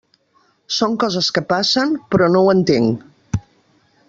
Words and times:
Són 0.77 0.95
coses 1.03 1.29
que 1.37 1.45
passen, 1.53 1.95
però 2.15 2.33
no 2.37 2.45
ho 2.47 2.51
entenc. 2.57 3.41